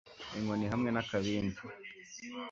[0.37, 1.59] Inkoni hamwe nakabindi